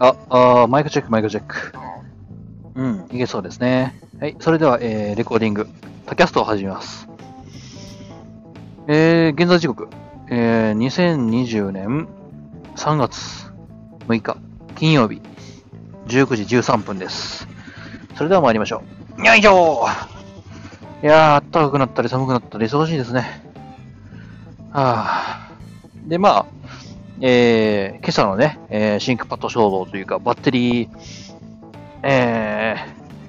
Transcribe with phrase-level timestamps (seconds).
[0.00, 1.72] あ、あーマイクチェック、マイクチェック。
[2.74, 4.00] うん、いけそうですね。
[4.18, 5.68] はい、それでは、えー、レコーディング、
[6.06, 7.06] tacast を始めます。
[8.88, 9.88] えー、現在時刻、
[10.30, 12.08] えー、2020年
[12.76, 13.52] 3月
[14.08, 14.38] 6日、
[14.74, 15.20] 金曜日、
[16.06, 17.46] 19時13分です。
[18.16, 18.82] それでは参りましょ
[19.18, 19.22] う。
[19.22, 19.86] よいしょ
[21.02, 23.42] いやー、暖かくなったり寒くなったり忙しいですね。
[24.72, 26.08] はぁ。
[26.08, 26.59] で、まあ、
[27.22, 30.88] えー、今朝のね、えー ThinkPad 騒動というか、バッテリー、
[32.02, 32.76] え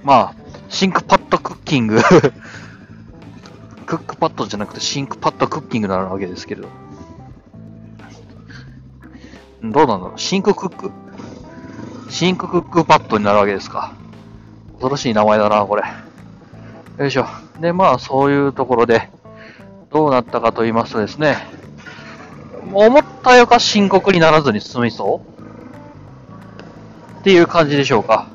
[0.03, 0.35] ー、まあ、
[0.69, 2.01] ThinkPad クッキング、
[3.85, 6.69] クックパッドじゃなくて ThinkPad クッキングなるわけですけど。
[9.61, 10.19] どうなんだろう？
[10.19, 10.91] シンククック？
[12.09, 13.93] シンククックパッドになるわけですか。
[14.75, 15.83] 恐ろしい名前だな、これ。
[16.97, 17.25] よいしょ。
[17.59, 19.09] で、まあ、そういうところで、
[19.91, 21.35] どうなったかと言いますとですね、
[22.73, 27.19] 思ったよか深刻にならずに進みそう？
[27.19, 28.27] っていう感じでしょうか。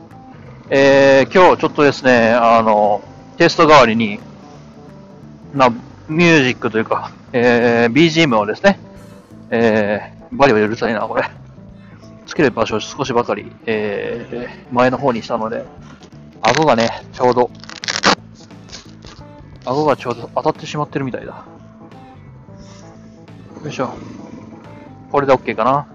[0.70, 3.02] えー、今日ちょっとですね、あの、
[3.36, 4.20] テスト代わりに、
[5.54, 5.70] な、
[6.08, 8.78] ミュージックというか、えー、BGM をですね、
[9.50, 11.28] えー、バリバリうるさいな、これ。
[12.26, 15.64] つける場所を少しばかり、えー、前の方にしたので、
[16.42, 17.50] 顎がね、ちょうど、
[19.64, 21.44] 顎がちょうど当たってしまってるみたいだ。
[23.64, 23.94] よいしょ。
[25.10, 25.86] これで OK かな。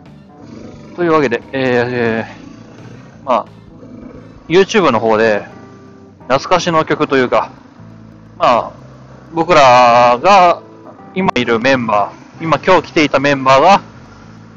[0.95, 2.41] というわけで、えー、えー
[3.23, 3.45] まあ、
[4.47, 5.45] YouTube の方で、
[6.27, 7.51] 懐かしの曲というか、
[8.37, 8.71] まあ、
[9.33, 10.61] 僕らが
[11.13, 13.81] 今いるメンバー、今今日来ていたメンバーが、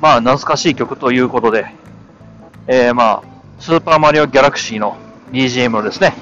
[0.00, 1.66] まあ、懐かしい曲ということで、
[2.66, 3.22] えー、まあ、
[3.60, 4.96] スーパーマリオギャラクシーの
[5.30, 6.14] BGM をですね、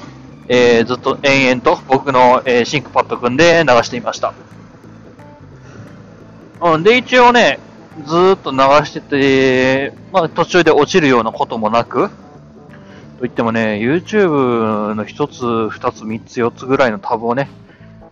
[0.48, 4.34] えー、ずっと延々と僕の、えーシンクパッド組んで流していました。
[6.60, 7.58] うん、で、一応ね、
[8.06, 12.10] ずーっと流してて、まあ途中で落ちるようなこともなく、
[13.18, 17.48] といってもね、YouTube の一つ、二つ、三つ、四つぐらいのタブをね、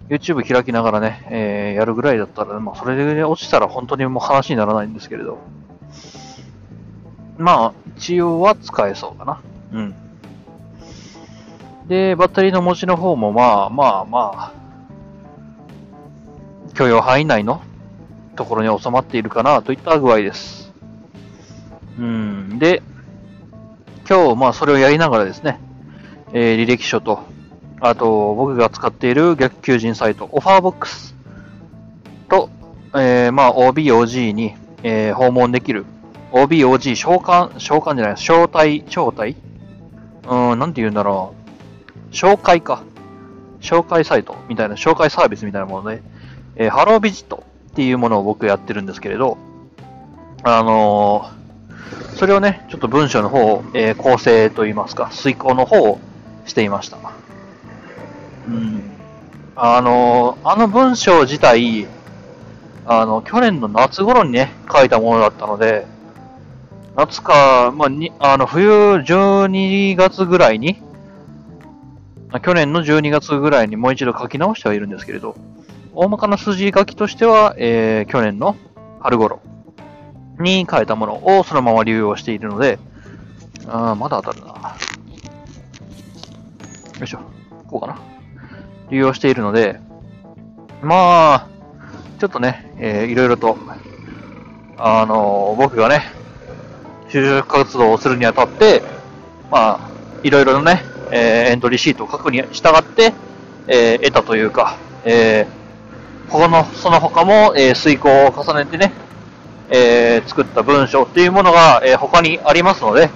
[0.08, 5.38] YouTube 開きながらね、えーやるぐらいだったら、まあそれで落ちたら本当にもう話にならないんですけれど、
[7.38, 9.40] まあ一応は使えそうかな。
[9.72, 9.94] うん。
[11.88, 14.52] で、バッテリーの持ちの方もまあまあまあ、
[16.74, 17.62] 許容範囲内の
[18.40, 20.72] ところに収まっているかなといった具合です。
[21.98, 22.58] うん。
[22.58, 22.82] で、
[24.08, 25.60] 今日、まあそれをやりながらですね、
[26.32, 27.20] えー履歴書と、
[27.82, 31.14] あと僕が使っている逆求人サイト、オファーボックス
[32.30, 32.48] と、
[32.94, 35.84] えーまあ OBOG に、えー訪問できる
[36.32, 39.36] OBOG 召喚、召喚じゃない、招待、招待？
[40.26, 41.34] うん、なんて言うんだろ
[42.10, 42.14] う。
[42.14, 42.84] 紹介か。
[43.60, 46.02] 紹介サイトみたいな、紹介サービスみたいなもので、
[46.56, 49.38] えーハロービジットっていうものを僕やってるんですけれど、
[50.42, 51.40] あのー
[52.16, 55.98] それをね、ちょっと文章の方を、えー構成といいますか、遂行の方を
[56.44, 56.98] していました。
[58.48, 58.82] うん。
[59.56, 61.86] あのーあの文章自体、
[62.86, 65.86] あの、去年の夏頃にね、書いたものだったので、
[66.96, 70.82] 夏か、まあ、に、あの、冬12月ぐらいに、
[72.42, 75.36] 去年の12月ぐらいにもう一度書き直してはいるんですけれど、
[75.92, 78.56] 大まかな筋書きとしては、えー去年の
[79.00, 79.40] 春頃
[80.38, 82.78] に書いたものをそのまま流用しているので、
[83.66, 84.76] あまだ当たるな。
[86.98, 87.20] よいしょ。
[87.68, 87.98] こうかな。
[88.90, 89.80] 流用しているので、
[90.82, 91.46] まあ、
[92.18, 93.56] ちょっとね、えーいろいろと、
[94.76, 96.02] あのー僕がね、
[97.08, 98.82] 就職活動をするにあたって、
[99.50, 99.90] まあ、
[100.22, 103.12] いろいろなね、えーエントリーシートを書くに従って、
[103.66, 105.59] えー得たというか、えー
[106.30, 108.92] 他の、その他も、えー遂行を重ねてね、
[109.68, 113.10] えー作った文章っていうものが、えー他にありますので、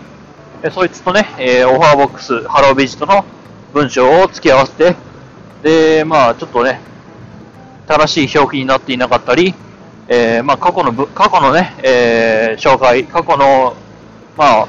[0.64, 3.24] えそいつとね、え OfferBox、ハロービジットの
[3.72, 4.97] 文章を付き合わせて、
[5.62, 6.80] で、まあ、ちょっとね、
[7.86, 9.54] 正しい表記になっていなかったり、
[10.08, 13.74] えまあ、過去の、過去のね、え紹介、過去の、
[14.36, 14.68] まあ、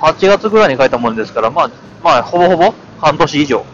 [0.00, 1.70] 8月ぐらいに書いたものですから、まあ、
[2.04, 3.64] まあ、ほぼほぼ半年以上、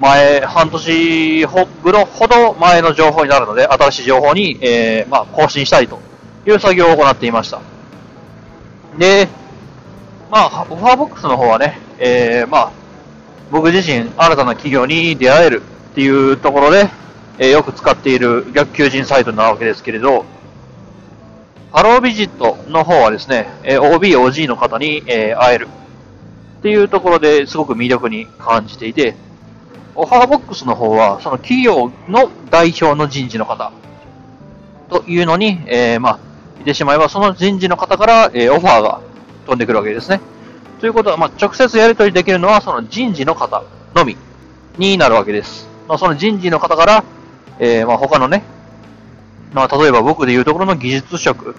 [0.00, 5.98] 前、半年ほぐろほど前の情報になるので、新しい情報に、えーまあ、更新したりと
[6.46, 7.60] いう作業を行っていました。
[8.96, 9.28] で、
[10.30, 12.72] まあ、オファーボックスの方はね、えーまあ、
[13.50, 16.88] 僕自身新たな企業に出会えるっていうところで、
[17.38, 20.24] えーよく使っている逆求人サイトなわけですけれど、
[21.72, 25.68] ハロービジットの方はですね、えー OB、OG の方に、えー会える
[26.58, 29.14] っていうところですごく魅力に感じていて、
[30.00, 33.72] オファーボックスの方は、その企業の代表の人事の方
[34.88, 36.18] というのに、えーまあ、
[36.54, 39.00] 言ってしまえば、その人事の方から、えーオファーが
[39.46, 40.20] 飛んでくるわけですね。
[40.80, 43.64] ということは、まあ、直接やり取りできるのは、その人事の方
[43.96, 44.16] のみ
[44.78, 45.68] になるわけです。
[45.88, 47.04] まあ、その人事の方から、
[47.58, 48.44] えー、まあ、他のね、
[49.52, 51.56] まあ、例えば僕でいうところの技術職、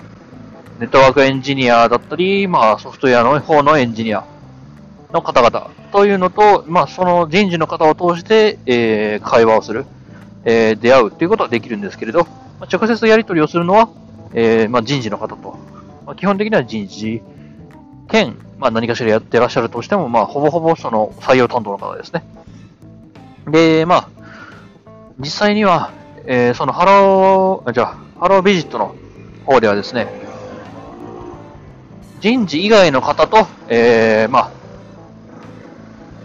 [0.79, 4.23] ネットワークエンジニアだったり、まあ、ソフトウェアの方のエンジニア
[5.11, 9.85] の方々というのと、まあ、その人事の方を通して、えー、会話をする、
[10.45, 12.25] えー、出会うということはできるんですけれど、
[12.59, 13.89] まあ、直接やり取りをするのは、
[14.33, 15.57] えー、まあ、人事の方と、
[16.05, 17.21] まあ、基本的には人事
[18.09, 22.23] 兼、まあ、何かしらやってらっしゃるとしても、まあ、ほぼほぼその採用担当の方ですね。
[23.47, 24.09] で、まあ、
[25.17, 25.91] 実際には、
[26.25, 28.95] えー、そのハロー、じゃあ、ハロービジットの
[29.45, 30.07] 方ではですね、
[32.21, 34.51] 人事以外の方と、えー、まあ、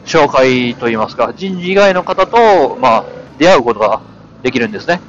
[0.04, 3.04] 紹介といいますか、人事以外の方と、まあ、
[3.38, 4.00] 出会うことが
[4.42, 5.00] できるんですね。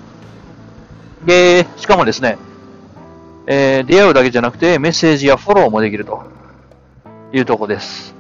[1.26, 2.38] で、しかもですね、
[3.48, 6.24] えー、出会うだけじゃなくて、メッセージやフォローもできると
[7.34, 8.16] いうとこです。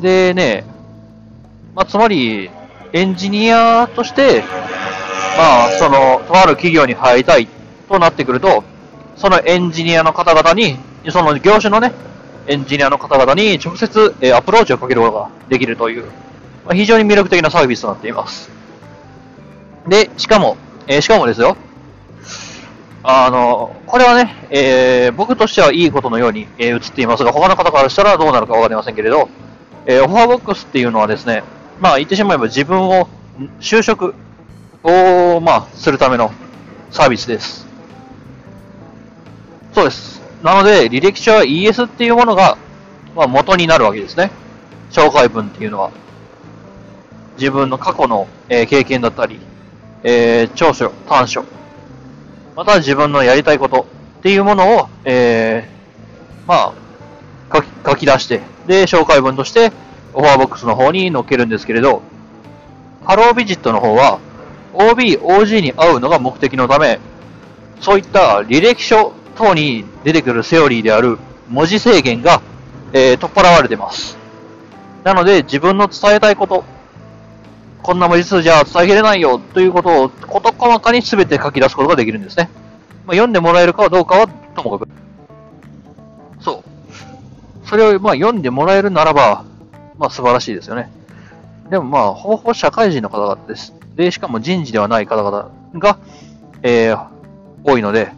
[0.00, 0.64] でね、
[1.74, 2.50] まあ、つまり、
[2.92, 4.42] エンジニアとして、
[5.36, 7.48] まあ、その、とある企業に入りたい
[7.88, 8.64] となってくると、
[9.16, 10.78] そのエンジニアの方々に、
[11.10, 11.92] その業種のね、
[12.48, 16.04] エンジニアの方々に直接、えアプローチをかけることができるという、
[16.64, 18.50] まあ、非常に魅力的なサービスとなっています。
[19.86, 20.56] で、しかも、
[20.86, 21.56] えー、しかもですよ、
[23.02, 29.28] あの、これはね、えー、僕としてはいいことのように、えー、映っていますが、他の方からしたらどうなるかわかりませんけれど、
[29.86, 31.42] えー、オファーボックスっていうのはですね、
[31.80, 33.08] まあ言ってしまえば自分を、
[33.60, 34.14] 就職
[34.82, 36.32] を、まあ、するための
[36.90, 37.66] サービスです。
[39.72, 40.17] そうです。
[40.42, 42.56] なので、履歴書は ES っていうものが、
[43.16, 44.30] まあ、元になるわけですね。
[44.90, 45.90] 紹介文っていうのは。
[47.38, 49.38] 自分の過去の、えー、経験だったり、
[50.02, 51.44] えー、長所、短所、
[52.56, 53.86] また自分のやりたいこと
[54.18, 56.72] っていうものを、えー、まあ、
[57.54, 59.72] 書き書き出して、で、紹介文として、
[60.14, 62.02] オファーボックスの方に載っけるんですけれど、
[63.04, 64.18] ハロービジットの方は、
[64.74, 66.98] OB、OG に会うのが目的のため、
[67.80, 71.18] そういった履歴書等に出てくるセオリーである
[71.48, 72.42] 文字制限が、
[72.92, 74.18] えー、取っ払われてます。
[75.04, 76.64] なので、自分の伝えたいこと、
[77.82, 82.50] こんな文字数じゃ伝えきれないよということを事細かに全て書き出すことができるんですね。
[83.06, 84.88] まあ、読んでもらえるかどうかはともかく。
[86.40, 86.64] そ
[87.64, 87.66] う。
[87.66, 89.44] それをまあ読んでもらえるならば、
[89.98, 90.90] まあ素晴らしいですよね。
[91.70, 93.72] でもまあ、ほぼほぼ社会人の方々です。
[93.94, 95.98] で、しかも人事ではない方々が、
[96.62, 97.06] えー、
[97.62, 98.12] 多いので、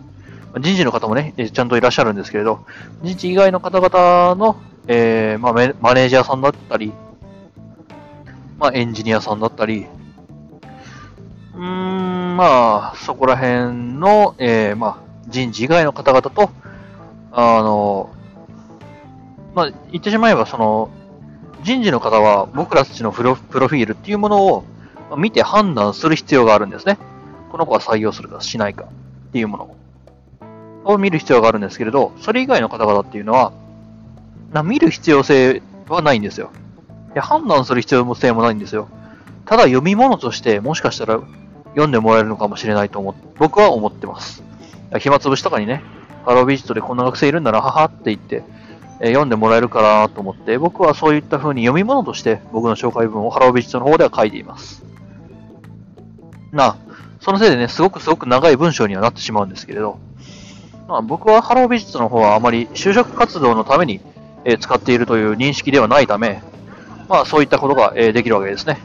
[0.59, 2.65] 人事の方もね、ちゃんといらっしゃるんですけれど、
[3.03, 4.57] 人事以外の方々の、
[4.89, 6.93] えー、まあ、マネージャーさんだったり、
[8.59, 9.87] まあ、エンジニアさんだったり、
[11.55, 14.99] うーん、まあ、そこら辺の、えー、まあ、
[15.29, 16.51] 人事以外の方々と、
[17.33, 18.11] あの、
[19.55, 20.91] まあ、言ってしまえば、その、
[21.63, 24.65] 人事の方は僕らたちのプロフィールっていうものを
[25.17, 26.99] 見て判断する必要があるんですね。
[27.51, 29.77] この子は採用するかしないかっていうものを
[30.85, 33.53] を見る必要があるんですけれど、それ以外の方々っていうのは、
[34.53, 36.51] な見る必要性はないんですよ。
[37.15, 38.89] いや判断する必要性もないんですよ。
[39.45, 41.21] ただ読み物としてもしかしたら
[41.71, 44.43] 読んでもらえるのかもしれないと思僕は思ってます。
[44.99, 45.83] 暇つぶしとかにね、
[46.25, 48.43] ハロービジットでこんな学生いるんだな、ははって言って、
[49.01, 54.85] え読んでもらえるかなと思って、僕はそういった風に読み物として僕の紹介文をハロービジットの方では書いています。
[56.53, 56.77] なあ、
[57.21, 59.99] そのせいでね、すごくすごく長い文章にはなってしまうんですけれど、
[60.91, 64.01] まあ、僕はハロービジットの方はあまり就職活動のために、
[64.45, 66.43] え使っているという認識ではないため、
[67.09, 68.81] まあそういったことが、えできるわけですね。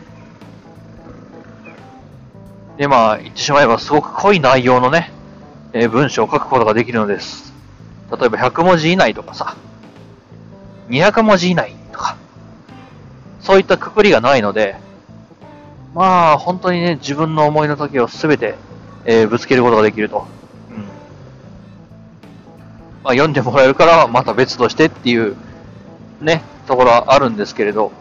[2.77, 5.11] で、まあ言ってしまえばすごく濃い内容のね、
[5.73, 7.51] え文章を書くことができるのです。
[8.11, 9.55] 例えば100文字以内とかさ、
[10.89, 12.17] 200文字以内とか、
[13.39, 14.75] そういったくくりがないので、
[15.95, 18.53] まあ、本当にね、自分の思いの時をすべて、
[19.05, 20.34] え、ぶつけることができると。
[23.05, 25.35] まあ、読んでもらえるからまた別としてっていう、
[26.21, 27.91] ね、ところはあるんですけれど。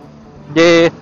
[0.55, 0.93] で、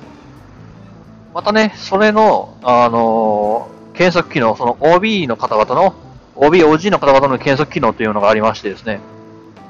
[1.33, 5.95] またね、それの、あのー、検索機能、その OB の方々の、
[6.35, 8.99] OB、OG の方々の検索機能というのがありましてですね、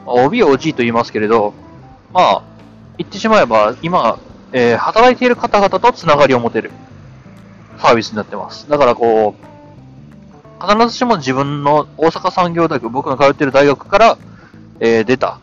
[0.06, 1.52] ま OB、OG と言いますけれど、
[2.14, 2.42] まあ、
[2.96, 4.18] 言ってしまえば、今、
[4.52, 6.70] えー、働いている方々とつながりを持てる
[7.76, 8.66] サービスになってます。
[8.70, 9.51] だからこう、
[10.66, 14.19] 必ずしも自分の大阪産業大学、僕が通っている大学から、
[14.81, 15.40] えー、出た、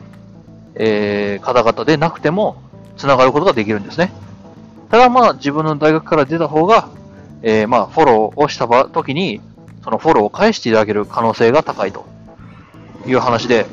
[0.76, 2.62] えー、方々でなくても、
[2.98, 4.14] つながることができるんですね。
[4.90, 6.90] ただまあ、自分の大学から出た方が、
[7.42, 9.42] えー、まあ、フォローをした時に、
[9.84, 12.06] そのフォローを返していただける可能性が高いと。
[13.06, 13.66] いう話で、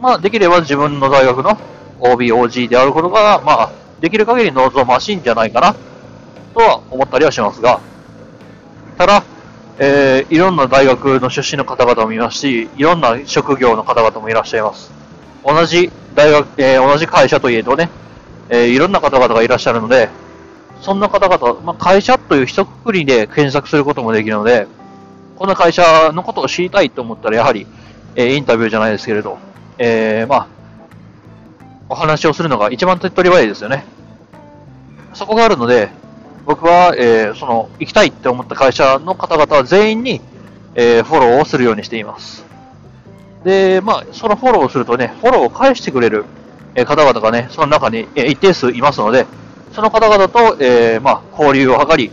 [0.00, 1.58] まあ、できれば自分の大学の
[2.00, 5.74] OB、OG であることが、まあ、できる限り望ましいんじゃないかな、
[6.54, 7.80] とは思ったりはしますが、
[8.96, 9.24] ただ、
[9.80, 14.90] えー、いろんな大学の出身の方々もいますし、いろんな職業の方々もいらっしゃいます。
[15.44, 17.88] 同じ大学、えー、同じ会社といえどね、
[18.48, 20.08] えー、いろんな方々がいらっしゃるので、
[20.80, 24.66] そんな方々、まあ、会社という一括りで検索することもできるので、
[25.36, 27.66] この会社のことを知りたいと思ったら、やはり、
[28.16, 29.38] えー、インタビューじゃないですけれど、
[29.78, 30.48] えー、まあ、
[31.88, 33.84] お話をするのが一番手っ取り早いですよね。
[35.14, 35.90] そこがあるので、
[36.48, 40.22] 僕は、えー、その、行きたいって思った会社の方々は全員に、
[40.74, 42.42] えー、フォローをするようにしています。
[43.44, 46.24] で、まあ、そのフォローをするとね、フォローを返してくれる、
[46.74, 49.26] 方々がね、その中に、一定数いますので、
[49.74, 52.10] その方々と、えまあ、交流を図り、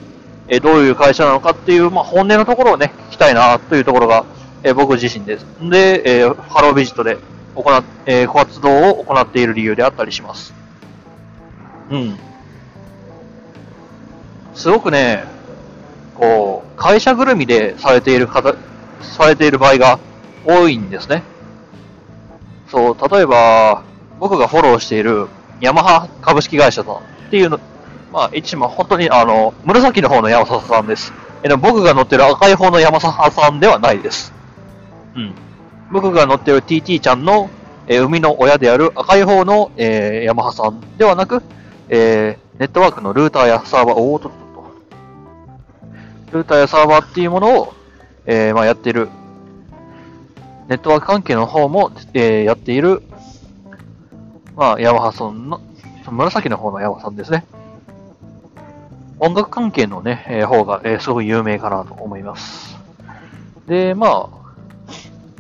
[0.50, 4.26] えどういう会社なのかっていう、まあ、本音のところをね、聞きたいなというところが、
[4.64, 5.46] え僕自身です。
[5.62, 7.20] で、えハロービジットで
[7.56, 10.54] 行っ、え活動を行っている理由であったりします。
[11.90, 12.20] うん。
[14.56, 15.26] すごくね、
[16.16, 18.56] こう、会社ぐるみでされている方、
[19.02, 20.00] されている場合が
[20.46, 21.24] 多いんですね。
[22.70, 23.84] そう、例えば、
[24.20, 25.28] 僕がフォローしている
[25.60, 27.60] ヤマハ株式会社さんっていうの、
[28.12, 31.14] まあ、一番本当にあの、紫の方の山里さんです。
[31.44, 34.34] えでも僕が乗ってる赤い方の山里さんではないです。
[35.16, 35.36] うん。
[35.92, 37.50] 僕が乗ってる TT ちゃんの、
[37.88, 41.44] えー、生みの親である赤い方の、えー、ヤマハさんではなく、
[41.90, 44.45] えー、ネットワークのルーターやサーバー、おーとっと
[46.36, 47.74] ルーターやサーバーっていうものを、
[48.26, 49.08] えー、まあ、やっている、
[50.68, 53.04] ネットワーク関係の方も、えー、やっている、
[54.58, 55.62] まあ、ヤマハさんの、
[56.10, 57.46] 紫の方のヤマハさんですね。
[59.20, 62.78] 音楽関係のね、えー、方が、えー、すごい有名かなと思います。
[63.66, 64.30] で、まあ、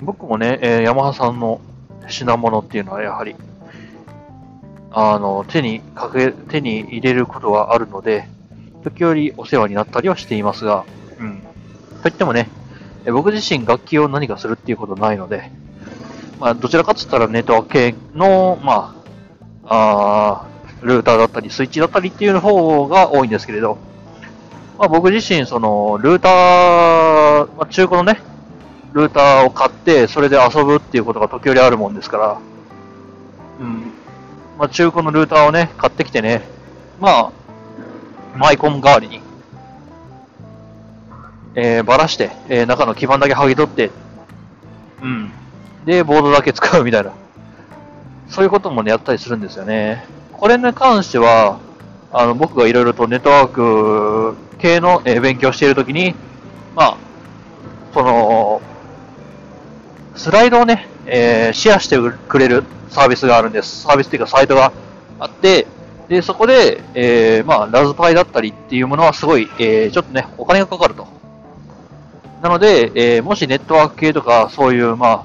[0.01, 1.59] 僕もね、えー、ヤマハさんの
[2.07, 3.35] 品物っていうのはやはり、
[4.91, 8.29] あの、手にかけ、手に入れることはあるので、
[8.85, 10.85] 時折お世話になったりはしていますが、
[11.19, 11.41] うん。
[12.03, 12.49] といってもね、
[13.05, 15.51] 僕自身楽器を何かするっていうことないので、
[16.39, 18.95] まあ、どちらかっつったらネットワーク系の、ま
[19.63, 20.47] あ、あ
[20.81, 23.77] ルーターだったり、スイッチだったりっていう方が多いんですけれど、
[24.77, 28.21] まあ、僕自身、その、ルーター、まあ、中古のね、
[28.93, 32.39] ルーターを買って、それで遊ぶっていうことが時折あるもんですから、
[33.59, 33.91] うん。
[34.59, 36.47] まあ、中古のルーターをね、買ってきてね、
[36.99, 37.31] まあ、
[38.35, 39.21] マイコン代わりに、
[41.55, 43.91] えー、ばらして、えー、中の基板だけ剥ぎ取って、
[45.01, 45.31] うん。
[45.85, 47.13] で、ボードだけ使うみたいな。
[48.27, 50.05] そういうこともね、やったりするんですよね。
[50.33, 51.59] これに関しては、
[52.11, 56.15] あの、僕がいろいろとネットワーク系の、えー、勉強しているときに、
[56.75, 56.97] まあ、
[57.93, 58.61] その、
[60.15, 63.83] スライドをね、えー、シェアしてくれるサービスがあるんです。
[63.83, 64.71] サービスっていうかサイトが
[65.19, 65.67] あって、
[66.07, 71.07] で、そこで、えー、まあ、ラズパイだったりっていうものはすごい、えー、ちょっとね、お金がかかると。
[72.43, 75.23] なので、えー、もしネットワーク系とか、そういう、まあ、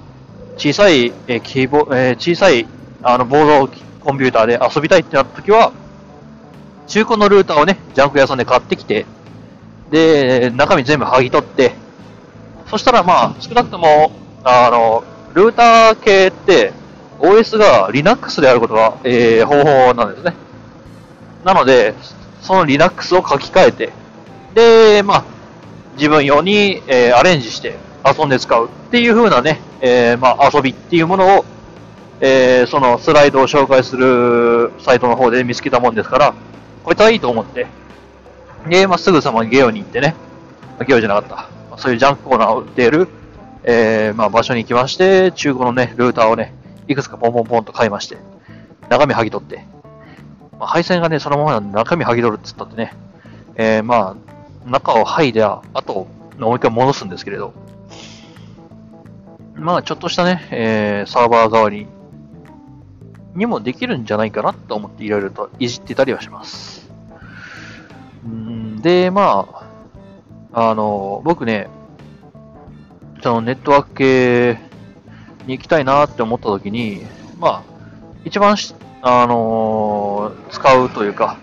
[0.56, 2.66] 小さい、えー、キーボえー、小さい、
[3.02, 3.68] あの、ボード
[4.00, 5.72] コンピューターで遊びたいってなった時は、
[6.86, 9.04] 中古のルーターをね、ジャンク屋さんで買ってきて、
[9.90, 11.72] で、中身全部剥ぎ取って、
[12.68, 14.12] そしたらまあ、少なくとも、
[14.44, 16.72] あの、ルーター系って、
[17.18, 20.34] OS が Linux であることが、えー、方法なんですね。
[21.44, 21.94] なので、
[22.40, 23.92] その Linux を書き換えて、
[24.54, 25.24] で、まあ、
[25.96, 31.44] 自分用に、えー、アレンジして遊んで使うっていう風なね、えー、まあ、遊びっていうものを、
[32.20, 36.34] えー、そのスライドを紹介するサイトの方で見つけたもんですから、
[36.84, 37.66] こいつはいいと思って、
[38.68, 40.14] で、まあ、すぐさまゲオに行ってね、
[40.86, 43.08] ゲオじゃなかった、そういうジャンクコーナーを売っている、
[43.62, 46.54] えー、まあ、場所に行きまして、中古のね、ルーターをね、
[46.88, 48.16] いくつかポンポンポンと買いまして、
[48.88, 49.64] 中身剥ぎ取って、
[50.60, 52.94] まあ、配線がね、そのままなんで中身剥ぎ取るって言ったってね、
[53.56, 56.06] えー、まあ、中を剥いで、あと、
[56.38, 57.54] もう一回戻すんですけれど、
[59.54, 61.86] まあ、ちょっとしたね、えー、サーバー代わり
[63.34, 66.90] にもできるんじゃないかなと思っていろいろといじってたりはします。
[68.28, 69.48] んで、ま
[70.52, 71.68] あ、あの、僕ね、
[73.22, 74.60] そのネットワーク系
[75.46, 77.02] に行きたいなって思った時に、
[77.38, 77.62] まあ、
[78.26, 78.56] 一番
[79.02, 81.38] あのー、使うというか、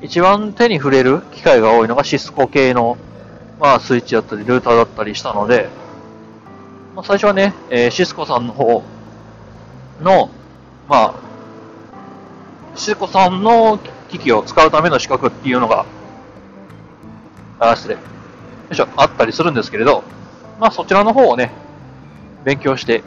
[0.00, 2.96] 一番手に触れる機会が多いのがシスコ系の、
[3.58, 5.68] まあ、スイッチだったり、ルーターだったりしたので、
[6.94, 8.82] まあ、最初はね、えー、シスコさんの方
[10.00, 10.30] の、
[10.88, 11.14] まあ、
[12.76, 15.86] シスコさんの機器を使うための資格っていうのが、
[17.58, 17.94] あ、失礼。
[17.94, 18.00] よ
[18.70, 20.04] いしょ、あったりするんですけれど、
[20.60, 21.50] まあ、そちらの方をね、
[22.44, 23.02] 勉強して、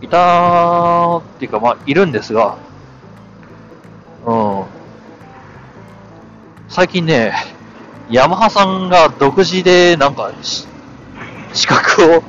[0.00, 2.58] いたーっていうか、まあ、いるんですが、
[4.26, 4.64] うん。
[6.68, 7.32] 最近ね、
[8.10, 10.32] ヤマハさんが独自でなんか、
[11.52, 12.22] 資格を、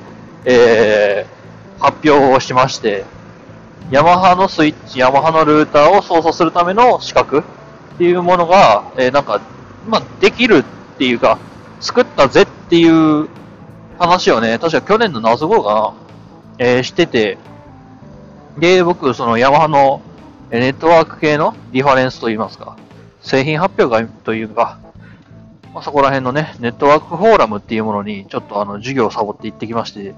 [0.46, 3.04] えー、発表をしまして、
[3.92, 7.44] ヤマハのスイッチ、ヤマハのルーターを操作するための資格っ
[7.98, 9.42] ていうものが、えー、なんか、
[9.88, 11.38] まあ、できるっていうか、
[11.80, 13.28] 作ったぜっていう
[14.00, 15.94] 話をね、確か去年の夏頃かな、
[16.60, 17.38] えー、してて、
[18.60, 20.02] で、僕、そのヤマハの
[20.50, 22.78] ネットワーク系のリファレンスといいますか、
[23.22, 24.80] 製品発表会というか、
[25.74, 30.16] まあ、そこら辺のね、ネットワークフォーラムっていうものにちょっとあの授業をサボって行ってきまして、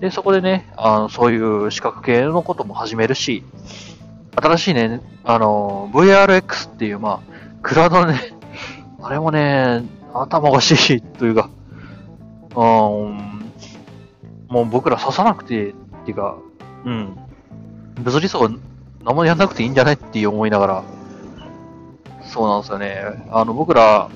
[0.00, 3.44] で、そこでね、あのそういう資格系のことも始めるし、
[4.34, 7.20] 新しいね、あの、VRX っていう、まあ、
[7.62, 8.18] クラウドのね、
[9.00, 11.48] あれもね、頭おかしいというか、
[12.54, 13.52] うん、
[14.48, 15.74] もう僕ら刺さなくて、っ
[16.04, 16.36] ていうか、
[16.84, 17.16] うん、
[18.02, 18.48] 物理層
[19.04, 20.84] 何もやんなくていいんじゃないって思いながら、
[22.24, 23.28] そうなんですよね。
[23.30, 24.10] あの、僕ら、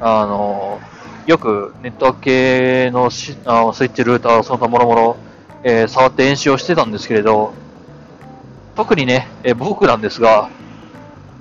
[0.00, 0.80] あの、
[1.26, 5.16] よくネットワーク系のしあのスイッチルーター、その他もろもろ、
[5.64, 7.52] えー、触って演習をしてたんですけれど、
[8.76, 10.50] 特にね、えー、僕なんですが、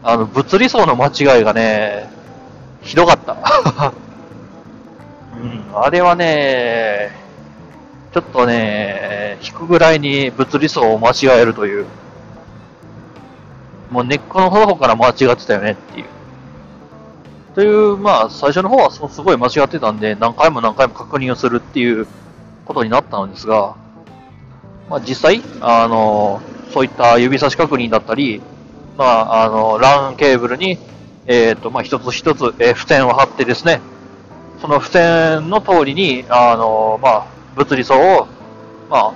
[0.03, 2.09] あの、物理層の間違いがね、
[2.81, 3.35] ひどかった。
[5.35, 7.11] うん、あれはね、
[8.13, 11.85] ちょっとね、引くぐらいに物理層を間違えるという、
[13.91, 16.05] もう根っこの方から間違ってたよねっていう。
[17.55, 22.05] という、まあ、最初の方はすごい間違ってたんで、何回も何回も確認をするっていう
[22.65, 23.77] ことになったのですが、
[24.89, 26.41] まあ、実際、あの、
[26.73, 28.41] そういった指差し確認だったり、
[28.97, 30.77] まあ、あの、LAN ケーブルに、
[31.27, 33.79] えっ、ー、と、まあ、一つ一つ、えー、付箋を貼ってですね、
[34.61, 38.27] その付箋の通りに、あの、まあ、物理層を、
[38.89, 39.13] まあ、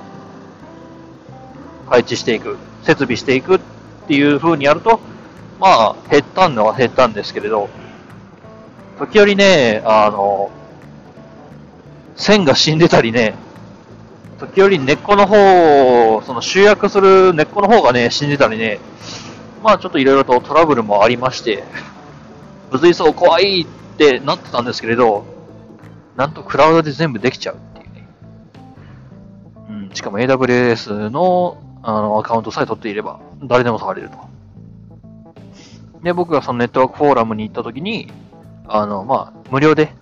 [1.89, 3.60] 配置していく、設備していくっ
[4.08, 4.99] ていう風にやると、
[5.60, 7.69] まあ、減ったのは減ったんですけれど、
[8.97, 10.52] 時折ね、あの、
[12.15, 13.36] 線が死んでたりね、
[14.39, 18.80] 時折根っこの方、その集約する根っこの方がね、死んでたりね、
[19.63, 21.63] まあちょっといろいろとトラブルもありまして、
[22.71, 25.25] 物理層怖いってなってたんですけれど、
[26.15, 28.08] なんとクラウドで全部できちゃうっていうね。
[29.69, 34.17] うん、しかも AWS のあのアカウントさえ取っていれば、誰でも触れると。
[36.03, 38.11] で、僕がそのネットワークフォーラムに行った時に、
[38.67, 39.93] あの、まあ、無料で、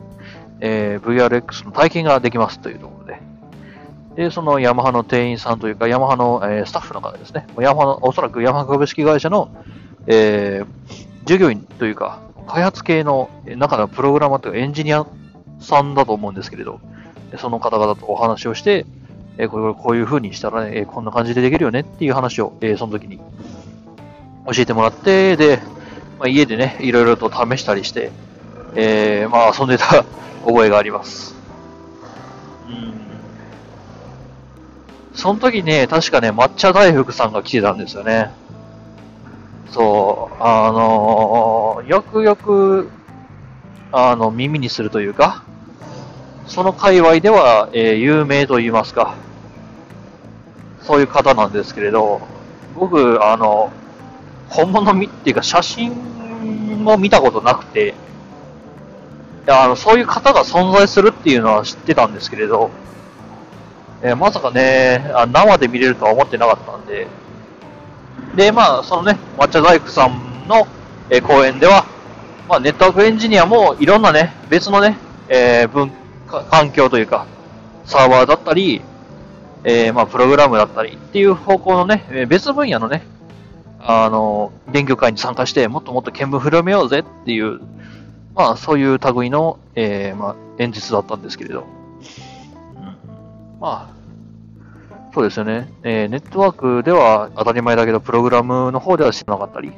[0.60, 3.22] えー、VRX の体験ができますというところで、
[4.16, 9.50] で、そのヤマハの店員さんというか、ヤマハの、えー、スタッフの方ですね、ヤマハの、おそらくヤマハ株式会社の、
[10.08, 15.06] えー、従業員というか、開発系の中のプログラマーというかエンジニア
[15.60, 16.80] さんだと思うんですけれど、
[17.38, 18.86] その方々とお話をして、
[19.38, 25.60] えー、これこういう風にしたらね、え、こんな感じでできるよねっていう話を、え、その時に教えてもらって、で、
[26.20, 28.12] まあ、家でね、いろいろと試したりして、
[28.76, 30.04] えー、まあ遊んでた
[30.46, 31.36] 覚えがあります。
[32.68, 32.94] うん。
[35.14, 38.32] その時ね、確かね、抹茶大福さんが来てたんですよね。
[39.72, 42.90] そう、あのー、よくよく、
[43.92, 45.44] あの、耳にするというか、
[46.48, 49.16] その界隈では、えー、有名と言いますか、
[50.82, 52.22] そういう方なんですけれど、
[52.76, 53.72] 僕、あの、
[54.50, 55.92] 本物みっていうか写真
[56.84, 57.94] も見たことなくて、
[59.48, 62.70] や、あの、そういう方が存在するっていうのは知ってたんですけれど、
[64.04, 67.08] えー、まさかね、あ生で見れるとは思ってなかったんで、
[68.36, 70.68] で、まあ、そのね、抹茶大工さんの、
[71.10, 71.86] えー、講演では、
[72.48, 74.98] まあ、ネットワークエンジニアもいろんなね、別のね、
[75.30, 75.96] えー、文化、
[76.28, 77.26] 環境というか、
[77.86, 78.82] サーバーだったり、
[79.64, 83.04] えー、まあ、プログラムだったりっていう方向のね、別分野のね、
[83.80, 87.60] あの、勉強会に参加して、もっともっと見聞広めようぜっていう、
[88.36, 91.66] まあ、そういう類の、えー、まあ、演説だったんですけれど。
[92.76, 92.84] うん、
[93.60, 93.98] まあ、
[95.14, 99.72] そうですよね、えー、ネットワークでは当たり前だけど、プログラムの方では知らなかったり、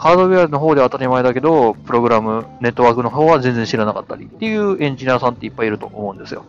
[0.00, 6.46] ハードウェアの方では当たり前だけど、プログラム、ネットワークの方は全然知らなかったりっていうエンジニアさんっていっぱいいると思うんですよ。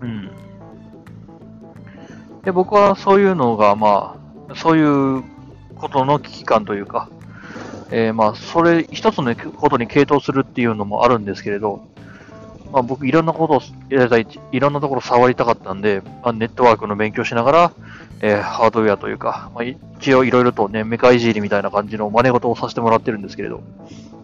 [0.00, 0.30] うん。
[2.42, 4.16] で、僕はそういうのが、ま
[4.48, 5.24] あ、そういう
[5.76, 7.10] ことの危機感というか、
[7.90, 11.86] えー、まあ、それ一つのことに傾倒するっていうのもあるんですけれど、
[12.74, 13.60] まあ、僕いろんなことを
[14.18, 17.72] い、いろんなところ触りたかったんで、まあ、ネットワークの勉強しながら、
[18.20, 23.62] えー、ハードウェアというか、まあ、一応いろいろとね、メカいじりみたいな感じの真似事をさせてもらってるんですけれど、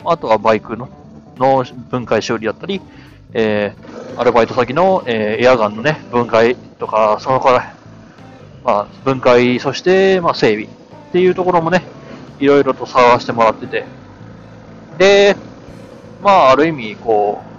[0.05, 0.89] あとはバイクの
[1.37, 2.81] の分解修理だったり、
[3.35, 7.75] えー、アルバイト先の、えー、エアガンのね、分解とか、そのから、
[8.65, 11.85] まあ、分解、そして、まあ、整備っていうところもね、
[12.41, 13.85] いろいろと探わせてもらってて、
[14.99, 15.37] で、
[16.21, 17.50] まあ、ある意味、こう、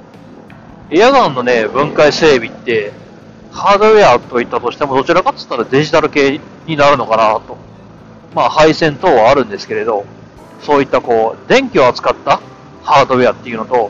[0.93, 2.91] エアガンのね、分解整備って、
[3.49, 7.55] ハードウェアといったとしても、どちらかって言ったらデジタル系になるのかなと。
[8.35, 10.05] まあ、配線等はあるんですけれど、
[10.61, 12.41] そういったこう、電気を扱った
[12.83, 13.89] ハードウェアっていうのと、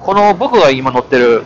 [0.00, 1.44] この僕が今乗ってる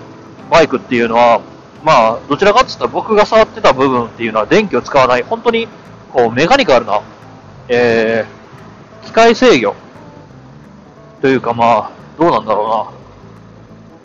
[0.51, 1.43] バイクっていうのは、
[1.85, 5.69] まあ、どちらかって言ったら僕が触ってた部分っていうのは電気を使わない、本当に
[6.11, 7.03] こうメカニカルな、
[7.69, 9.75] えー、機械制御
[11.21, 13.00] というかまあ、どうなんだろうな。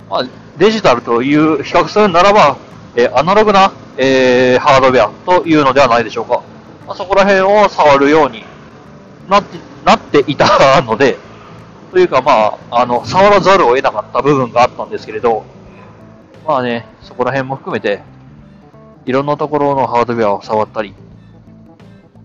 [0.10, 0.24] まあ、
[0.58, 2.58] デジタルという比較するならば、
[2.96, 6.42] え、アナログな、えー、ハードウェアというのではないでしょうか。
[6.88, 8.46] まあ、そこら辺を触るように
[9.28, 11.18] なってなっていたので、
[11.92, 15.46] というかまあ、あの、触らざるを得なかった部分があったんですけれど、
[16.46, 18.02] まあね、そこら辺も含めて、
[19.06, 20.96] いろんなところのハードウェアを触ったり、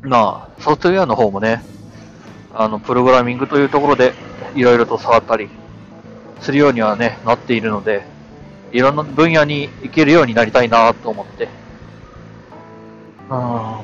[0.02, 1.62] まあ、ソフトウェアの方もね、
[2.54, 4.14] あの、プログラミングというところで、
[4.54, 5.50] いろいろと触ったり、
[6.40, 8.04] するようにはね、なっているので、
[8.72, 11.44] いろんな分野に行けるようになりたいなと思って。
[11.44, 11.48] う
[13.26, 13.30] ん。
[13.30, 13.82] ま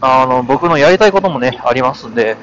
[0.00, 2.36] あ、あの、僕のやりたいこともね、ありますんで、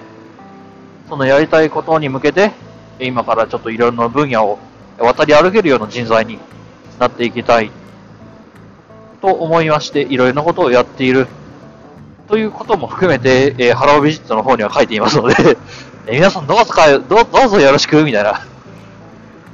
[1.09, 2.51] そのやりたいことに向けて、
[2.99, 4.59] 今からちょっといろんな分野を
[4.99, 6.39] 渡り歩けるような人材に
[6.99, 7.71] なっていきたい
[9.21, 11.27] と思いまして、いろいろなことをやっている
[12.27, 15.35] ということも含めて、えー、ハロービジットの方には書いていますので
[16.05, 18.41] え皆さんどうぞかど、どうぞよろしく、みたいな。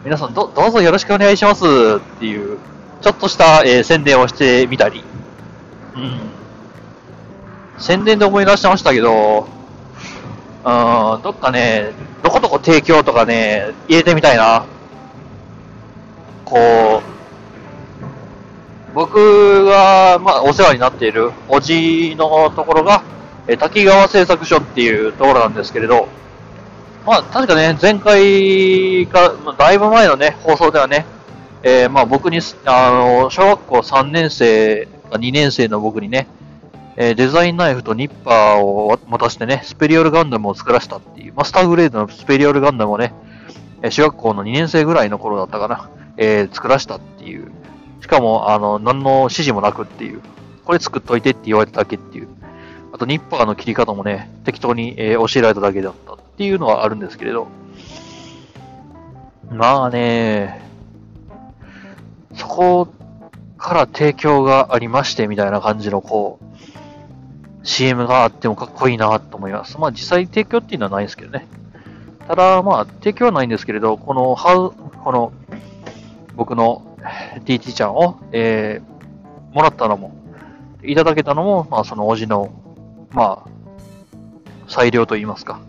[0.04, 2.58] 皆さんど、どうぞよろしくお願いしますっていう、
[3.02, 5.04] ちょっとした、えー、宣伝をしてみたり。
[5.96, 6.20] うん。
[7.78, 9.48] 宣伝で思い出してましたけど、
[10.66, 11.92] うん、どっかね、
[12.24, 14.66] どこどこ提供とかね、入れてみたいな。
[16.46, 23.04] こう、僕が、まあ、お世話になっている、おじのところが、
[23.48, 26.08] え滝川製作所っていうところなんですけれど、
[27.06, 31.06] まあ、確かね、前回か、まあ、だいぶ前のね、放送ではね、
[31.64, 36.28] えー、まあ僕に、あの、小学校3年生か2年生の僕にね、
[36.96, 43.14] えー、デザインナイフとニッパーを持たせてね、スペリオルガンダムを作らせたっていう、マスターグレードのスペリオルガンダムをね、
[43.82, 45.90] え小学校の2年生ぐらいの頃だったかな。
[46.18, 47.52] えー、作らしたっていう。
[48.02, 50.22] しかも、あの、何の指示もなくっていう。
[50.66, 52.28] これ作っといてって言われただけっていう。
[52.92, 57.50] あと、ニッパーの切り方もね、適当に、えー、教えられただけだったっていうのはあるんですけれど。
[59.52, 60.62] まあね、
[62.34, 62.88] そこ
[63.58, 69.78] から提供がありましてみたいな感じのこう、CM があってもかっこいいなと思います。
[69.80, 71.46] まあ実際提供っていうのはないですけどね。
[72.26, 74.38] ただまあ提供はないんですけれど、この、
[75.04, 75.34] この
[76.38, 76.98] 僕の
[77.44, 80.16] DT ちゃんを、えー、もらったのも、
[80.84, 82.54] いただけたのも、まあ、そのおじの、
[83.12, 83.50] まあ、
[84.70, 85.60] 裁量と言いますか。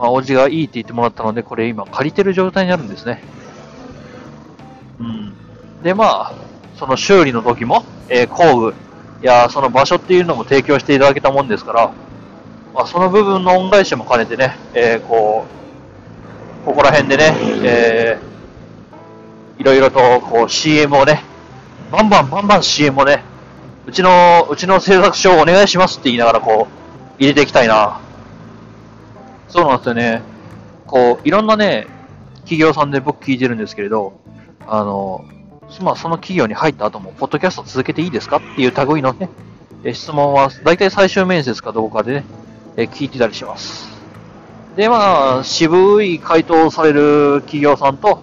[0.00, 3.22] まあ、おじがいいって言ってもらったので、これ今借りてる状態にあるんですね。
[4.98, 5.34] うん。
[5.82, 6.34] で、まあ、
[6.76, 8.74] その修理の時も、えー、工具
[9.20, 11.92] やその場所っていうのも提供していただけたもんですから、
[12.74, 15.44] まあ、その部分の恩返しも兼ねてね、えー、こ
[16.62, 21.22] う、ここら辺でね、えー、いろいろとこう CM をね、
[21.92, 23.22] バンバンバンバン CM をね、
[23.86, 28.00] うちの、うちの制作所をお願いしますって言いながらこう、入れていきたいな。
[29.50, 30.22] そうなんですよね。
[30.86, 31.86] こう、いろんなね、
[32.36, 34.14] 企業さんで僕聞いてるんですけれど、
[34.66, 35.24] あの、
[35.82, 38.38] まあ、その企業に入った後も、ポッドキャスト続けていいですか？
[38.38, 39.28] っていう類のね、
[39.92, 42.24] 質問は、大体最終面接かどうかでね、
[42.76, 43.90] 聞いてたりします。
[44.76, 48.22] で、まあ、渋い回答をされる企業さんと、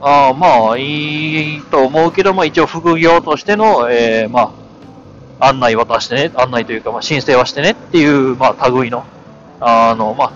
[0.00, 4.52] あまあ、いいと思うけど、まあ一応副業としての、えー、ま
[5.40, 9.04] あ、案内渡してね、案内というか、まあ申請はしてねっていう、まあ類の、
[9.60, 10.32] あの、まあ、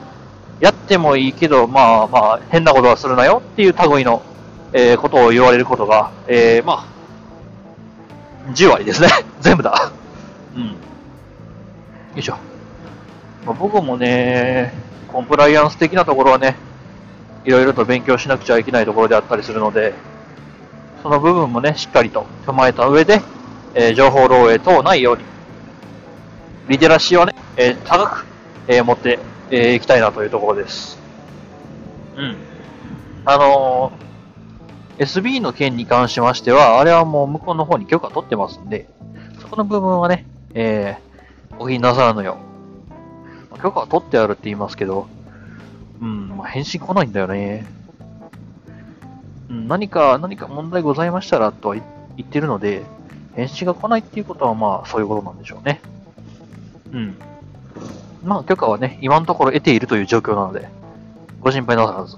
[0.88, 4.22] やってもいいけど、まあまあ、変なことはするなよっていう類の、
[4.72, 6.88] えー、ことを言われることが、えー、ま
[8.48, 9.08] あ、10割ですね。
[9.40, 9.92] 全部だ。
[10.56, 10.62] うん。
[10.68, 10.74] よ
[12.16, 12.38] いしょ。
[13.44, 14.72] まあ、僕もね、
[15.12, 16.56] コンプライアンス的なところはね、
[17.44, 19.92] いろいろと勉強しなくちゃいけないところであったりするので、
[21.02, 23.20] その部分もね、しっかりと踏まえた上で、
[23.74, 25.24] えー、情報漏洩等ないように、
[26.68, 28.24] リテラシーはね、えー、高く、
[28.68, 29.18] えー、持って、
[29.50, 30.98] えー、きたいなというところです。
[32.16, 32.36] うん。
[33.24, 38.88] あのー、SB の件に関しましては、あれはもう向こうの方に許可取ってますんで、
[39.40, 42.38] そこの部分はね、えー、お気になさらぬよ
[43.54, 43.60] う。
[43.60, 45.08] 許可は取ってあるって言いますけど、
[46.00, 47.66] うん、まあ、返信来ないんだよね。
[49.48, 51.82] うん、何か、何か問題ございましたらとは言
[52.22, 52.84] ってるので、
[53.34, 55.80] 返信が来ないっていうことはまあそういうことなんでしょうね。
[56.92, 57.16] うん。
[58.22, 60.68] まあ許可はね、今のところ得ているという状況なので、
[61.40, 62.16] ご心配なさらず。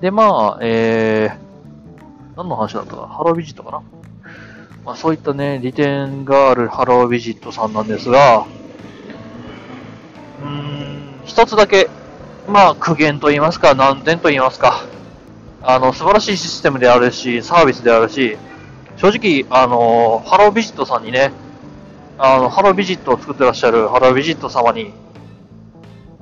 [0.00, 3.82] で、まあ、えー、何の話だったかハロービジットかな？
[4.84, 8.46] まあそういったね、利点があるハロービジットさんなんですが、
[10.40, 11.90] うーん、一つだけ、
[12.48, 14.84] まあ苦言と言いますか、難点と言いますか、
[15.62, 18.38] あの、素晴らしいシステムであるし、サービスであるし、
[18.96, 21.32] 正直、あの、ハロービジットさんにね、
[22.18, 24.92] あの、ハロービジットを作ってらっしゃるハロービジット様に、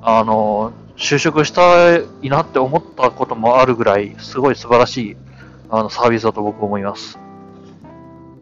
[0.01, 5.17] あの、就職したいなって思ったこともあるぐらい、すごい素晴らしい
[5.69, 7.19] あのサービスだと僕思います。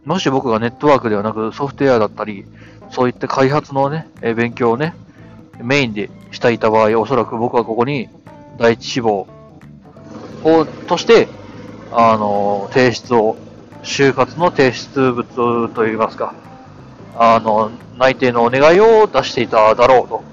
[0.05, 2.45] もし僕がネットワークではなくソフトウェアだったり、
[2.91, 4.93] そういった開発のね、え勉強をね、
[5.59, 8.09] メインでしていた場合、おそらく僕はここに
[8.57, 9.27] 第一志望
[10.43, 11.27] をとして、
[11.91, 13.37] あの、提出を、
[13.83, 16.35] 就活の提出物といいますか、
[17.17, 20.23] あの、内定のお願いを出していただろうと。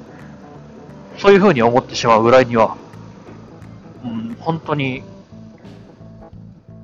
[1.18, 2.76] そういうふうに思ってしまうぐらいには、
[4.04, 5.02] うん、本当に、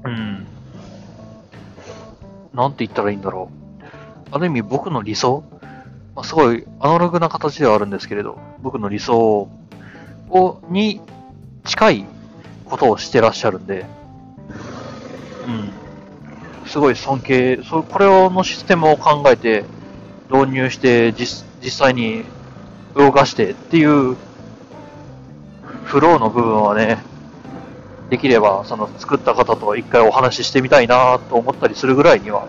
[0.04, 0.46] うん、
[2.54, 3.58] なんて言ったらいいんだろう。
[4.30, 5.42] ある意味僕の理想、
[6.14, 9.48] まあ、すごいアナログな形ではあるんですけれど、僕の理想
[10.30, 11.00] を、に
[11.64, 12.06] 近い
[12.66, 13.86] ことをしてらっしゃるんで、
[15.46, 16.68] うん。
[16.68, 19.64] すごい尊敬、そこれをのシステムを考えて、
[20.30, 22.24] 導入して実、実際に
[22.94, 24.16] 動かしてっていう
[25.84, 26.98] フローの部分はね、
[28.10, 32.46] できれば、その作った方と一回お話ししてみたいなと思ったりするぐらいには、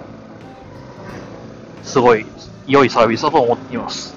[1.84, 2.26] すごい
[2.68, 4.16] 良いサービスだと思っています。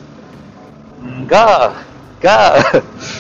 [1.27, 1.73] が、
[2.21, 2.57] が、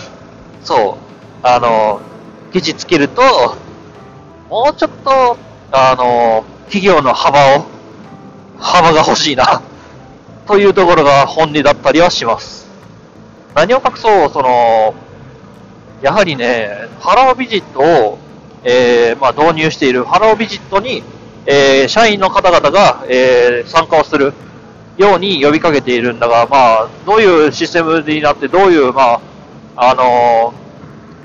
[0.62, 0.98] そ
[1.42, 2.00] う、あの、
[2.52, 3.22] 記事つけると、
[4.48, 5.36] もうちょっと、
[5.72, 7.64] あの、企業の幅を、
[8.58, 9.62] 幅が欲しいな、
[10.46, 12.68] というところが本音だったりはします。
[13.54, 14.94] 何を隠そう、その、
[16.02, 18.18] やはりね、ハロービジットを、
[18.64, 21.02] えー、まあ、導入しているハロービジットに、
[21.46, 24.32] えー、社員の方々が、えー、参加をする
[24.96, 29.20] ように呼びかけているんだが、まあ、どういうシステムになって、どういう、ま
[29.76, 30.54] あ、あの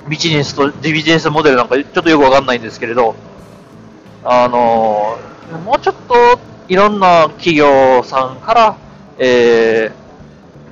[0.07, 3.15] ビジネスと、ビジネスモデルなんかちょっとよくわかんないんですけれど、
[4.23, 5.17] あの
[5.63, 8.77] もうちょっといろんな企業さんから、
[9.17, 9.91] え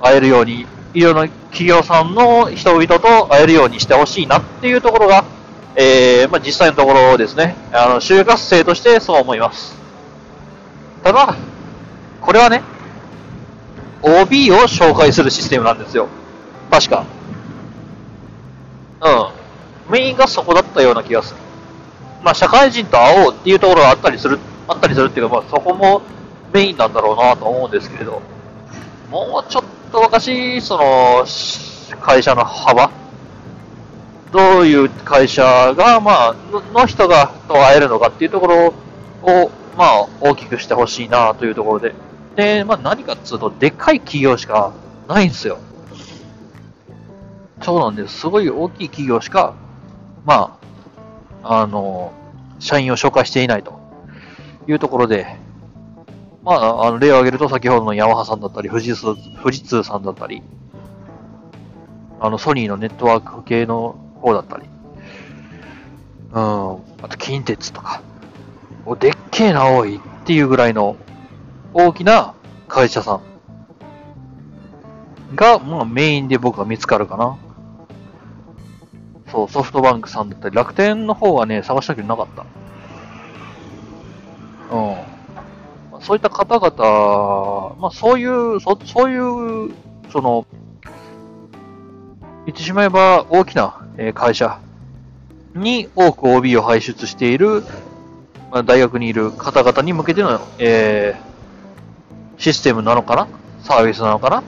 [0.00, 5.24] ー、会えるように、いろんな企業さんの人々と会えるようにしてほしいなっていうところが、
[5.74, 9.76] えー、まあ、実際のところですね、あの、就活生としてそう思います。
[11.02, 11.36] ただ、
[12.20, 12.62] これはね、
[14.02, 16.08] OB を紹介するシステムなんですよ。
[16.70, 17.04] 確か。
[19.00, 19.92] うん。
[19.92, 21.40] メインがそこだったような気がする。
[22.22, 26.02] まあ、社会人と会おうっていうところがあったりする、あったりするっていうか、まあ、そこも
[26.52, 28.22] メインなんだろうなと思うんですけれど、
[29.10, 31.24] もうちょっと昔、その、
[32.00, 32.90] 会社の幅
[34.32, 35.42] どういう会社
[35.76, 36.36] が、まあ、
[36.74, 38.74] の人が、と会えるのかっていうところ
[39.22, 41.94] を、まあ、大きくしてほしいなというところで。
[42.34, 44.72] で、まあ、何かっつうと、でっかい企業しか
[45.08, 45.58] ないんですよ。
[47.62, 48.18] そうなんです。
[48.18, 49.54] すごい大きい企業しか、
[50.24, 50.58] ま
[51.42, 52.12] あ、あの、
[52.58, 53.78] 社員を紹介していないと
[54.66, 55.36] いうところで、
[56.46, 60.44] まあ、あの例を挙げると先ほどのヤマハさんだったり、富士通富士通さんだったり、
[62.20, 64.62] あの、ソニーのネットワーク系の方だったり、
[66.30, 68.00] うん、あと近鉄とか、
[69.00, 70.96] でっけえな、多いっていうぐらいの
[71.74, 72.34] 大きな
[72.68, 73.22] 会社さん
[75.34, 77.36] が、まあ、メインで僕は見つかるかな。
[79.32, 82.44] そう、ソフトバンクさんだったり、楽天の方はね、探したけどなかった。
[86.06, 89.72] そういった方々、まあそういう、そそういう、
[90.12, 90.46] その、
[92.46, 93.74] 言ってしまえば大きな
[94.14, 94.60] 会社
[95.56, 97.64] に多く OB を輩出している、
[98.52, 103.26] まあ、大学にいる方々に向けての、えー、システムなのかな？
[103.64, 104.44] サービスなのかな？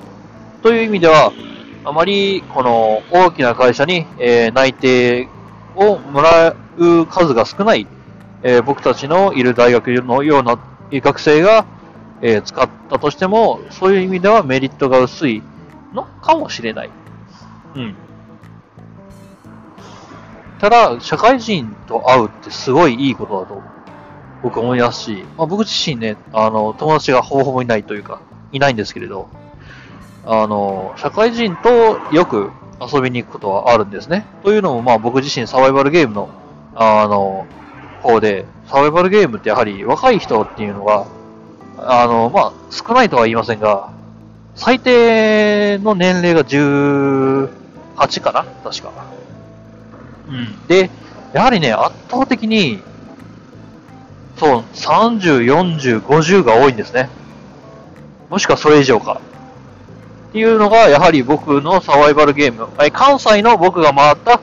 [0.62, 1.32] という意味では、
[1.84, 5.26] あまりこの大きな会社に、えー、内定
[5.74, 7.88] をもらう数が少ない、
[8.44, 10.56] えー、僕たちのいる大学のような
[10.90, 11.66] 学生が、
[12.20, 15.42] えー、使ったとしても、そういう意味ではメリットが薄い
[15.92, 16.90] のかもしれない。
[17.76, 17.94] うん。
[20.58, 23.62] ただ、社会人と会うってすごいいいことだと
[24.42, 28.20] 僕思いますし、まあ、僕自身ね、あの、友達がほぼほぼいないというか、
[28.52, 29.28] いないんですけれど、
[30.24, 34.26] あの、社会人とよく遊びに行くことはあるんですね。
[34.42, 36.28] というのも、まあ僕自身サバイバルゲームの、
[36.74, 37.46] あの、
[38.02, 41.06] 方で、サバイバルゲームってやはり若い人っていうのが、
[41.78, 43.90] あの、まあ、少ないとは言いませんが、
[44.54, 47.48] 最低の年齢が18
[48.20, 48.92] かな確か。
[50.28, 50.66] うん。
[50.66, 50.90] で、
[51.32, 52.82] やはりね、圧倒的に、
[54.36, 57.08] そう、30、40、50が多いんですね。
[58.30, 59.20] もしくはそれ以上か。
[60.28, 62.68] っていうのが、やはり僕のサバイバルゲーム。
[62.92, 64.40] 関西の僕が回った、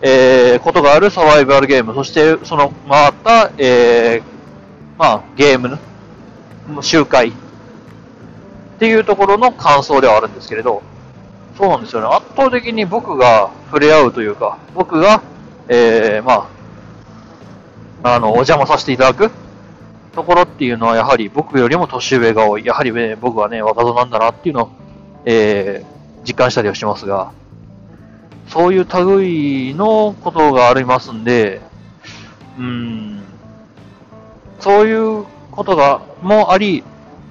[0.00, 1.94] えー、ことがあるサバイバルゲーム。
[1.94, 5.78] そして、その回った、えー、まあ、ゲーム
[6.68, 7.28] の集会。
[7.30, 7.32] っ
[8.78, 10.82] ていうところの感想ではあるんですけれど、
[11.56, 12.06] そうなんですよね。
[12.06, 15.20] 圧倒的に僕が触れ合うというか、僕が、
[15.66, 16.48] えー、ま
[18.04, 19.32] あ、あの、お邪魔させていただく
[20.14, 22.64] ところっていうのは、やはり僕よりも年上が多い。
[22.64, 24.70] やはり、ね、僕はね、若造なんだなっていうのを、
[25.24, 27.32] えー、実感したりはしますが、
[28.48, 31.60] そういう類のことがありますんで、
[32.58, 33.22] うん、
[34.58, 36.82] そういうことが、もあり、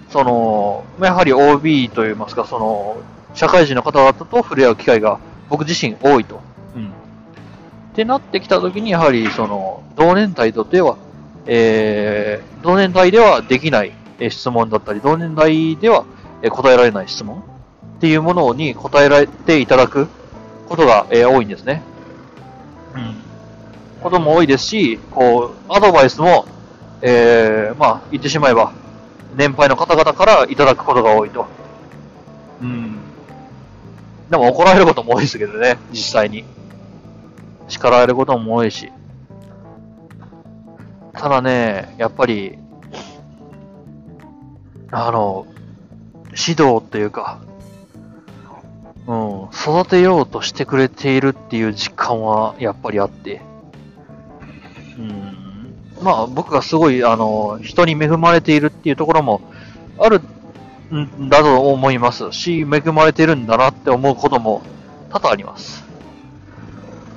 [0.09, 2.97] その、やはり OB といいますか、その、
[3.33, 6.39] 社会人の方々と触れ合う機会が僕自身多いと。
[6.75, 6.87] うん。
[6.87, 6.89] っ
[7.93, 10.97] てなってきたときに、やはり、その、同年代とでは、
[11.47, 13.93] えー、同年代ではできない
[14.29, 16.05] 質問だったり、同年代では
[16.51, 17.39] 答えられない質問
[17.97, 20.07] っていうものに答えられていただく
[20.67, 21.81] ことが、えー、多いんですね。
[22.95, 23.15] うん。
[24.01, 26.45] ことも多いですし、こう、アドバイスも、
[27.01, 28.73] えー、まあ、言ってしまえば、
[29.35, 31.45] 年配の方々からいただくことが多いと。
[32.61, 32.97] うん。
[34.29, 36.43] でも怒られることも多いですけどね、実際に。
[37.67, 38.91] 叱られることも多いし。
[41.13, 42.57] ただね、やっぱり、
[44.91, 45.45] あの、
[46.27, 47.39] 指導っていうか、
[49.07, 53.41] うん、育てようとしてくれているっていう実感はやっぱりあって、
[54.97, 59.41] うん、まあ僕がすごい、あの、人に恵まれているっていうところも
[59.97, 60.21] ある
[60.93, 64.61] んだと思いますし、恵まれてるんだなって思うことも
[65.09, 65.85] 多々あります。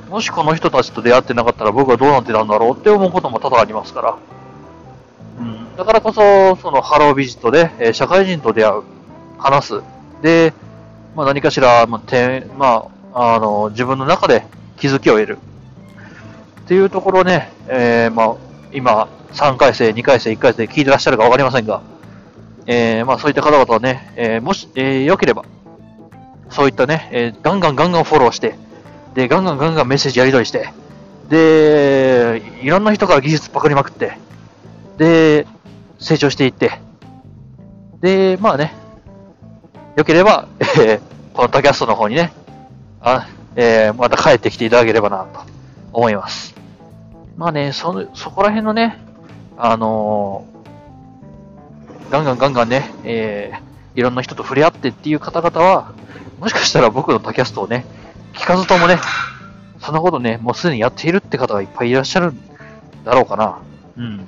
[0.09, 4.19] もしこの人たちと出会ってなかったら僕はどうなってたんだろうって思うことも多々ありますから。
[5.39, 8.83] うん、だからこそ、そのハロービジットで、え、社会人と出会う、
[9.39, 9.83] 話す。
[10.21, 10.53] で、
[11.15, 14.45] まあ、何かしら、まあてまあ、あの自分の中で
[14.77, 15.39] 気づきを得る。
[16.63, 18.37] っていうところね、えー、まあ、
[18.73, 21.83] 今、3回生、2回生、1回生聞いてらっしゃるか分かりませんが、
[22.67, 25.45] えー、まあそういった方々はね、えー、もし、えー、良ければ、
[26.49, 28.55] そういったね、えー、ガンガンガンガンフォローして、
[29.15, 30.69] で、ガンガンガンガンメッセージやり取りして、
[31.29, 34.19] で、いろんな人から技術パクりまくって、
[34.99, 35.47] で、
[35.99, 36.81] 成長していって、
[38.01, 38.75] で、まあね、
[39.97, 41.01] 良ければ、えー、
[41.35, 42.33] この tacast の方にね、
[43.01, 45.41] あ、えー、また帰ってきていただければなと
[45.93, 46.55] 思います。
[47.37, 48.99] まあね、そ、そこら辺のね、
[49.57, 55.93] あのー、ガンガンガンガンね、えー、いろんな人と触れ合ってっていう方々は、
[56.39, 57.85] もしかしたら僕の tacast をね、
[58.35, 58.99] 聞かずともね、
[59.81, 62.41] そんなことね、もうすでにやっているって方がいっぱいいらっしゃるん
[63.05, 63.59] だろうかな。
[63.97, 64.27] うん。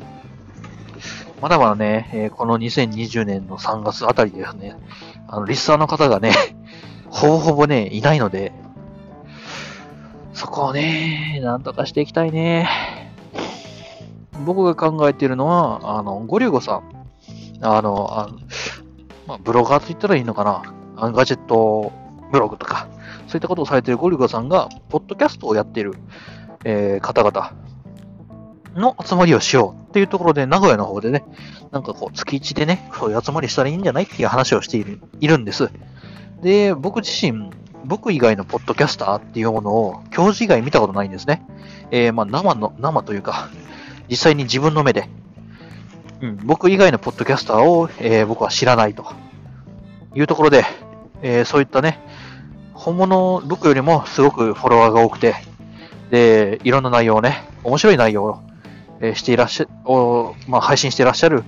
[1.41, 4.77] まだまだね、えー、この2020年の3月あたりですね、
[5.33, 6.31] あの、リスナーの方がね、
[7.09, 8.53] ほぼほぼね、いないので、
[10.35, 12.69] そこをね、なんとかしていきたいね。
[14.45, 16.83] 僕が考えているのは、あの、ゴリュゴさん。
[17.63, 18.29] あの、あ
[19.27, 21.11] まあ、ブロガーと言ったらいいのかな。
[21.13, 21.93] ガジェット
[22.31, 22.89] ブログとか、
[23.27, 25.95] そういったことをされているゴリュゴさんが、ポッドキャストをやっている、
[26.65, 27.55] えー、方々
[28.75, 31.23] の集まりをしようっていうところで、名古屋の方でね、
[31.71, 35.71] なんかこう、月1でね、そういう集まりしたらいいんじゃないっていう話をしているいるんです。
[36.41, 37.51] で、僕自身、
[37.85, 41.47] 僕以外のポッドキャスターっていうものを、教授以外見たことないんですね。
[41.91, 43.51] えー、まあ、生の、生というか、
[44.09, 45.11] 実際に自分の目で、
[46.23, 49.05] うん、僕以外のポッドキャスターを、えー、僕は知らないと
[50.15, 50.65] いうところで、
[51.21, 52.01] えー、そういったね、
[52.73, 55.35] 本物、僕よりもすごくフォロワーが多くて、
[56.11, 58.41] で、いろんな内容をね、面白い内容を、
[59.03, 61.43] え、していらっしゃ、おまあ、配信していらっしゃる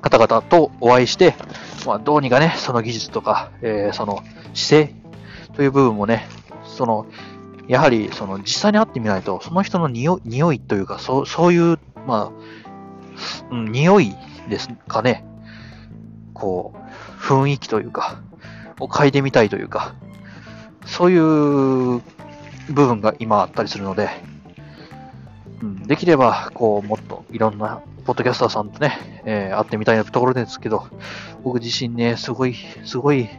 [0.00, 1.34] 方々とお会いして、
[1.86, 4.22] まあ、どうにかね、その技術とか、えー、その
[4.54, 4.94] 姿勢
[5.54, 6.26] という部分もね、
[6.64, 7.06] その、
[7.68, 14.14] やはり、その、実際に会ってみないと、その人の匂匂いというか、そう、そういう、まあ、匂い
[14.48, 15.24] ですかね。
[16.32, 18.22] こう、雰囲気というか、
[18.80, 19.94] を嗅いでみたいというか、
[20.86, 22.02] そういう部
[22.72, 24.08] 分が今あったりするので、
[25.64, 30.86] うん、できれば、こう、もっといろんなポッドキャスターさんとね、えー、会ってみたいなところですけど、
[31.42, 32.54] 僕自身ね、すごい、
[32.84, 33.30] すごい、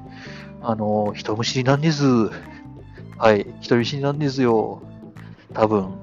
[0.63, 2.03] あの、人見知りなんです。
[3.17, 4.81] はい、人見知りなんですよ。
[5.53, 5.99] 多分。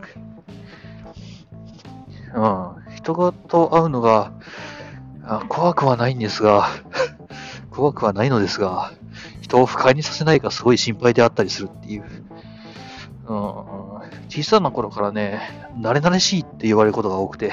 [2.35, 2.95] うん。
[2.95, 4.33] 人がと会うのが、
[5.25, 6.69] あ怖くはないんですが、
[7.71, 8.93] 怖くはないのですが、
[9.41, 12.05] 人を不快にさせないかすごい心配であったりするっていう。
[13.27, 13.82] うん、
[14.33, 15.43] 小さな頃からね、
[15.79, 17.53] 慣れ慣れしいって言われることが多くて、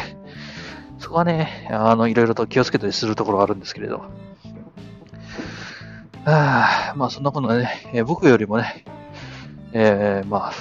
[0.97, 3.97] そこはね、あの、いろいろと気をつけたりするところがあるんですけれど。
[6.23, 8.85] はあ、まあそんなことでね、え僕よりもね、
[9.73, 10.53] えー、まあ、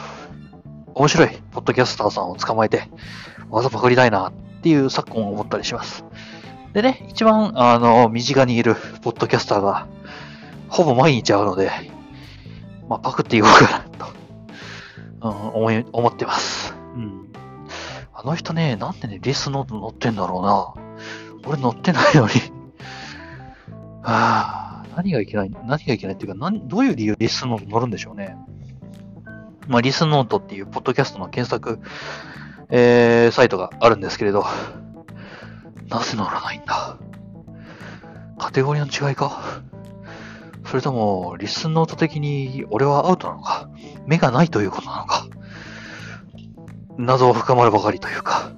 [0.96, 2.88] 面白いポッドキャスターさんを捕まえて、
[3.48, 6.04] 技パクりたいなっていう昨今思ったりします。
[6.72, 9.86] でね、一番、あの、身近にいるポッドキャスターが、
[10.68, 11.70] ほぼ毎日会うので、
[12.88, 14.17] まあ、パクっていこうかな、と、
[15.20, 16.74] うん、思い、思ってます。
[16.94, 17.28] うん。
[18.12, 20.74] あの人ね、なんでね、リスノート乗ってんだろうな。
[21.48, 22.28] 俺乗ってないのに。
[24.02, 28.36] はあ、何がいけない、何がいけないっていうか、なんどういう理由でリスノート乗るんでしょうね。
[29.66, 31.78] まあ、リスノートっていうポッドキャストの検索、
[32.70, 34.44] えー、サイトがあるんですけれど、
[35.88, 36.98] なぜ乗らないんだ
[38.38, 39.62] カテゴリーの違いか
[40.70, 43.70] それとも、リスンノート的に俺はアウトなのか？
[44.06, 45.26] 目がないということなのか？
[46.98, 48.52] 謎を深まるばかりというか。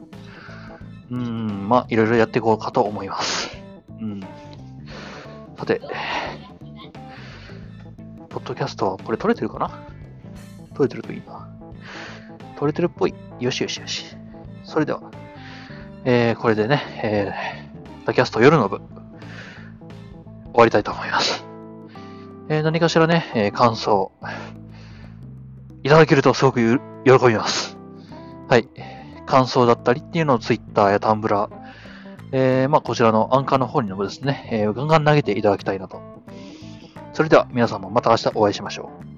[1.10, 3.56] うん、まあ、いろいろやっていこうかと思います。
[4.00, 4.20] うん。
[5.56, 5.80] さて、
[8.28, 9.70] ポッドキャストはこれ撮れてるかな？
[10.74, 11.48] 撮れてるといいな。
[12.58, 13.14] 撮れてるっぽい。
[13.38, 14.16] よしよしよし。
[14.64, 15.00] それでは、
[16.04, 18.86] えー、これでね、えー、キャスト夜の部、終
[20.54, 21.48] わりたいと思います。
[22.50, 24.10] えー、何かしらね、えー、感想、
[25.84, 27.78] いただけるとすごく喜びます。
[28.48, 28.68] はい。
[29.24, 31.48] 感想だったりっていうのを Twitter や Tumblr、
[32.32, 36.02] えー、まあこちらのアンカーの方にもですね、えー、ガンガン投げていただきたいなと。
[37.12, 39.09] それでは皆さんもまた明日お会いしましょう。